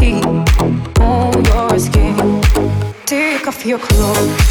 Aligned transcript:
Heat 0.00 0.24
on 1.00 1.44
your 1.44 1.78
skin? 1.78 2.42
Take 3.06 3.46
off 3.46 3.64
your 3.64 3.78
clothes, 3.78 4.50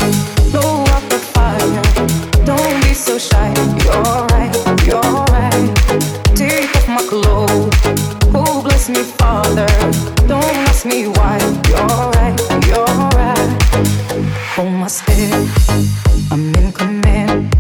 blow 0.51 0.84
up 0.84 1.04
the 1.10 1.20
fire. 1.34 1.84
Don't 2.46 2.82
be 2.84 2.94
so 2.94 3.18
shy. 3.18 3.54
You're 3.84 4.25
right, 4.34 4.54
you're 4.86 5.25
right. 5.36 5.75
Take 6.36 6.75
off 6.75 6.88
my 6.88 7.04
clothes. 7.12 7.75
Oh, 8.34 8.62
bless 8.63 8.89
me, 8.89 9.04
Father. 9.04 9.68
Don't 10.27 10.56
ask 10.68 10.86
me 10.86 11.08
why. 11.08 11.38
You're 11.70 12.04
right, 12.18 12.38
you're 12.68 12.98
right. 13.20 13.51
Hold 14.56 14.74
my 14.74 14.88
step. 14.88 15.48
I'm 16.32 16.56
in 16.56 16.72
command. 16.72 17.51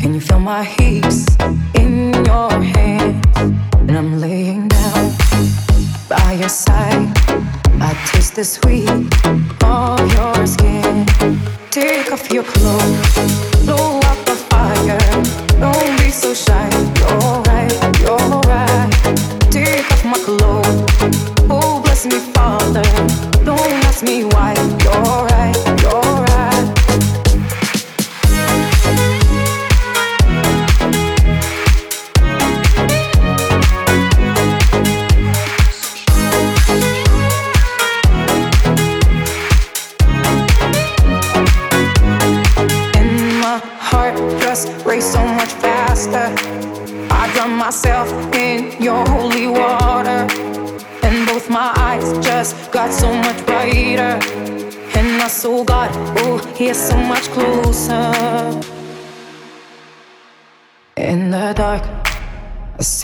Can 0.00 0.14
you 0.14 0.20
feel 0.20 0.40
my 0.40 0.64
heat 0.64 1.04
in 1.74 2.12
your 2.24 2.50
hands? 2.60 3.24
And 3.88 3.96
I'm 3.96 4.20
laying 4.20 4.68
down 4.68 5.12
by 6.08 6.32
your 6.32 6.48
side. 6.48 7.15
The 8.36 8.44
sweet 8.44 8.86
of 9.64 10.12
your 10.12 10.46
skin. 10.46 11.06
Take 11.70 12.12
off 12.12 12.30
your 12.30 12.42
clothes, 12.42 13.55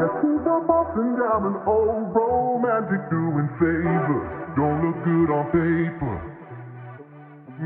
Yes, 0.00 0.08
and 0.22 0.40
I'm 0.48 0.66
down 1.20 1.44
an 1.44 1.56
old 1.66 2.14
romantic 2.16 3.10
doing 3.10 3.48
favors. 3.60 4.56
Don't 4.56 4.80
look 4.80 5.04
good 5.04 5.28
on 5.28 5.44
paper. 5.52 6.16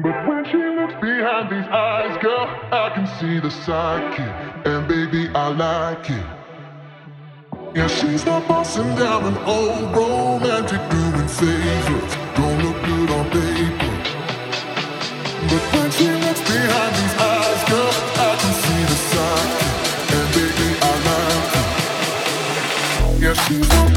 But 0.03 0.26
when 0.26 0.45
she 0.51 0.59
looks 0.59 0.95
behind 1.01 1.49
these 1.55 1.70
eyes, 1.70 2.20
girl, 2.20 2.49
I 2.72 2.91
can 2.93 3.07
see 3.20 3.39
the 3.39 3.53
psyche. 3.53 4.22
And 4.68 4.89
baby, 4.89 5.28
I 5.32 5.47
like 5.47 6.11
it. 6.11 6.26
Yeah, 7.76 7.87
she's 7.87 8.26
not 8.26 8.49
busting 8.49 8.97
down 8.97 9.26
an 9.26 9.39
old 9.47 9.95
romantic 9.95 10.82
doing 10.91 11.28
favors. 11.28 12.14
Don't 12.35 12.59
look 12.64 12.82
good 12.82 13.11
on 13.11 13.30
paper. 13.30 13.95
But 15.51 15.62
when 15.72 15.91
she 15.93 16.11
looks 16.11 16.41
behind 16.41 16.97
these 16.97 17.16
eyes, 17.20 17.34
Thank 23.47 23.89
you. 23.89 23.94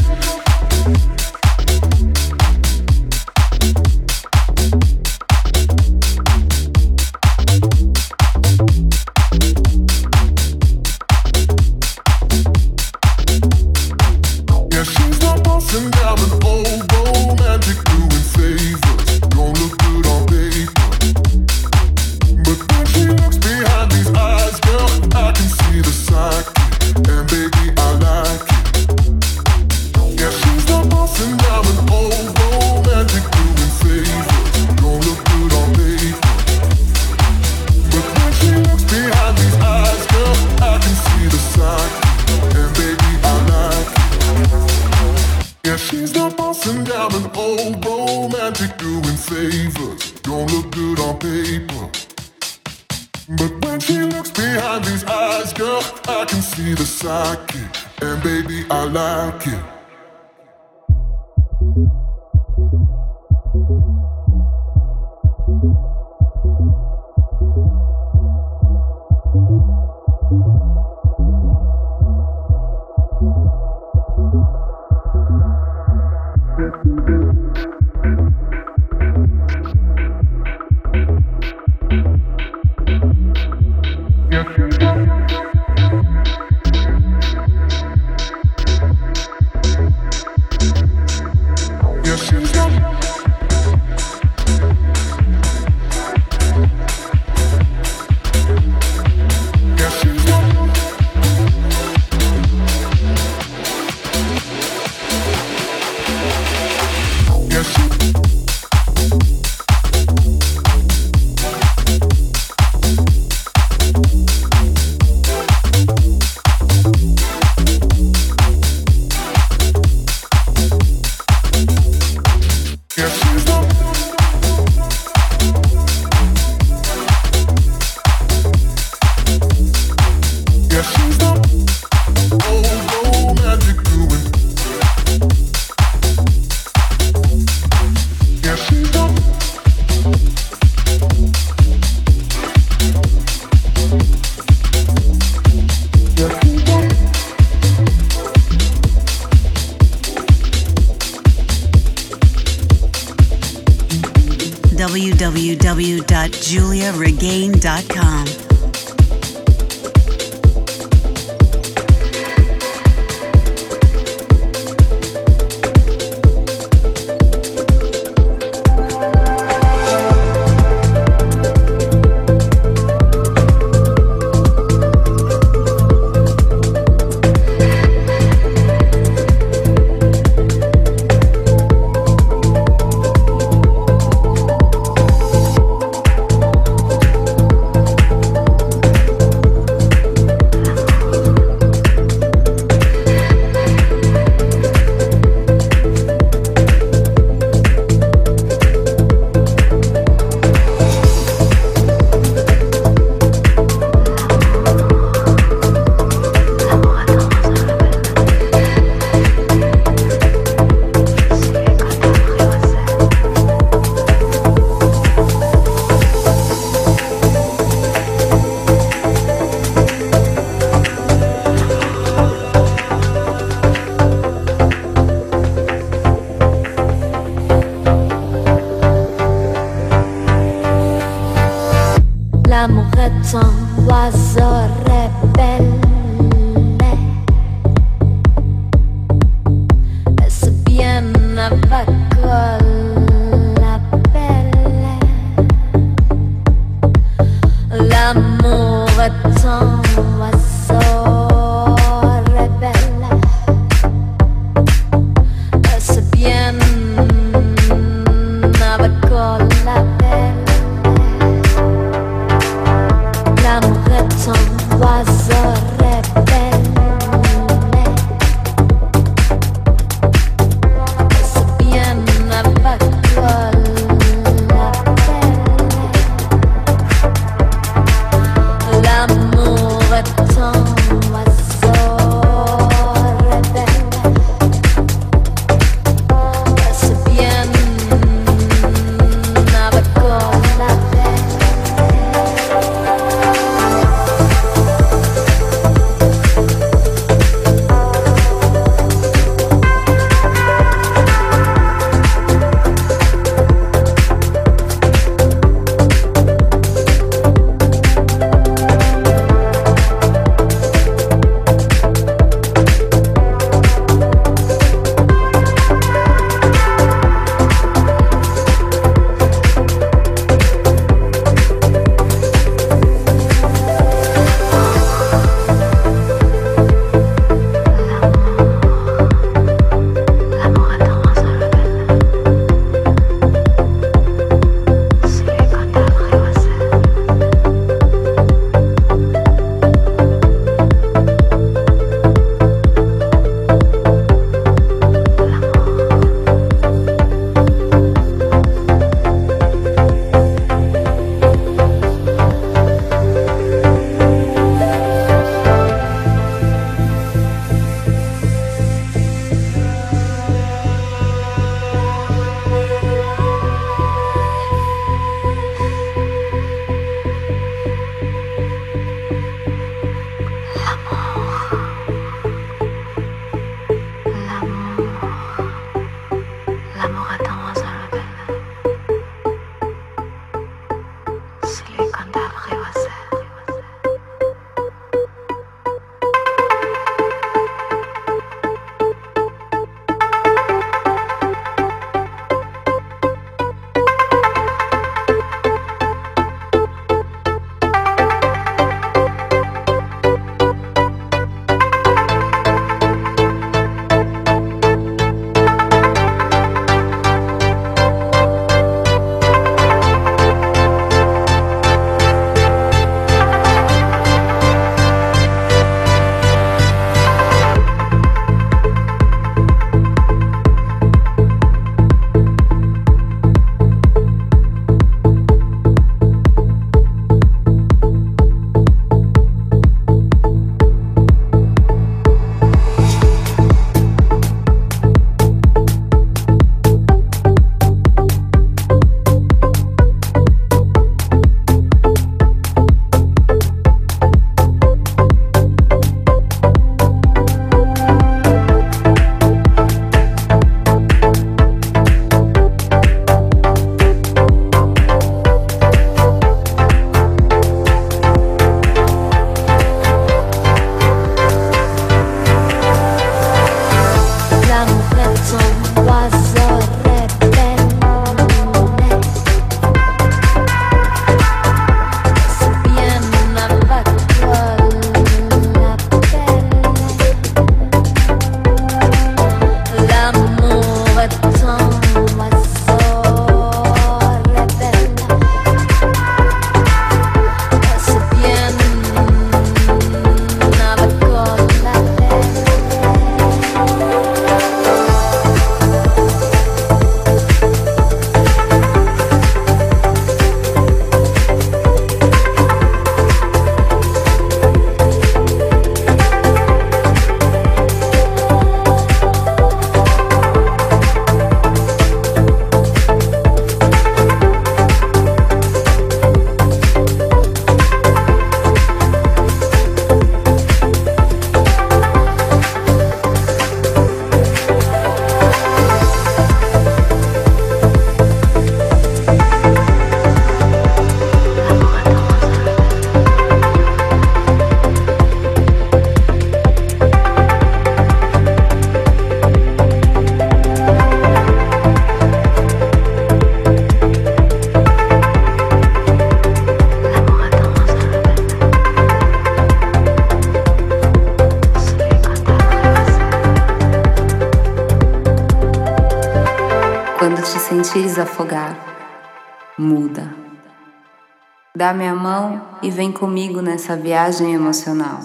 Dá 561.68 561.74
minha 561.74 561.94
mão 561.94 562.42
e 562.64 562.72
vem 562.72 562.94
comigo 562.94 563.42
nessa 563.42 563.76
viagem 563.76 564.34
emocional. 564.34 565.02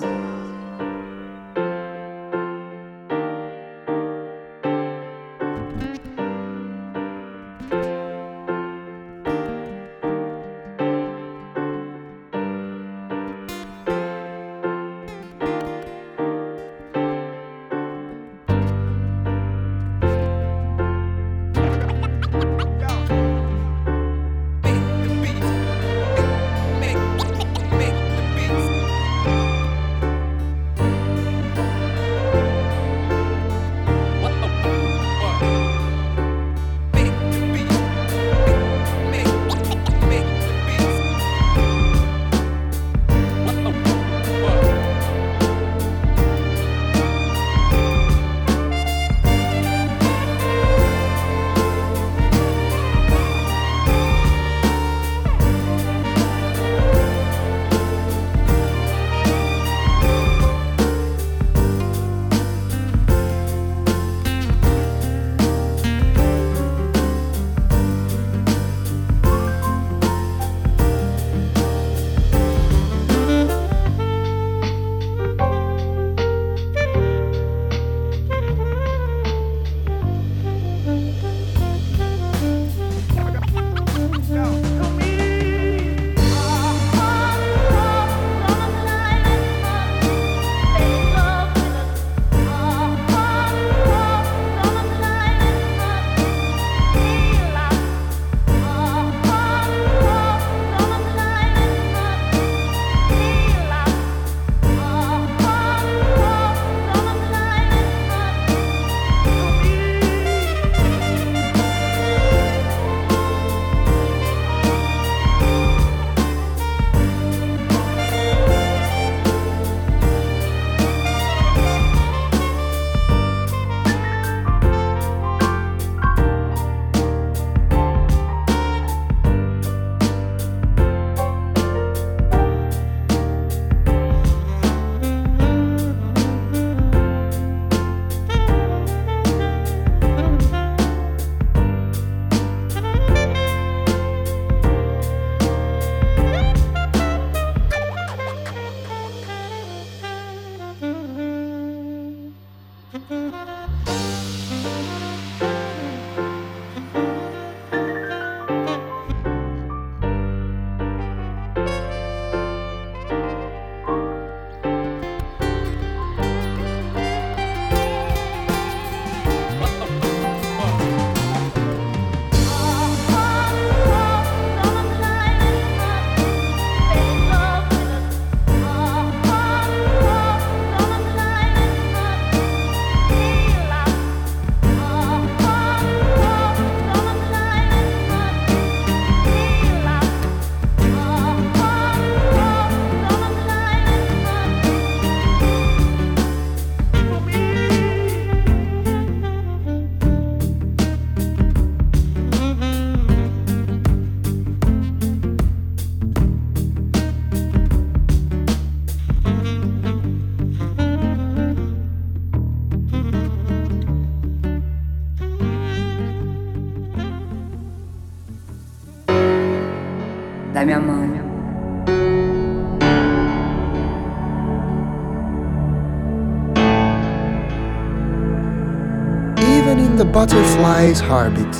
Butterfly's 230.23 231.01
heartbeat, 231.01 231.53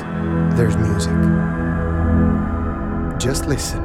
there's 0.57 0.77
music. 0.77 1.11
Just 3.19 3.47
listen. 3.47 3.82